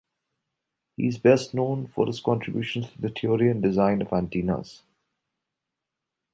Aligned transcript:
He 0.97 1.05
is 1.05 1.19
best 1.19 1.53
known 1.53 1.85
for 1.85 2.07
his 2.07 2.21
contributions 2.21 2.89
to 2.89 3.01
the 3.01 3.09
theory 3.09 3.51
and 3.51 3.61
design 3.61 4.01
of 4.01 4.11
antennas. 4.11 4.81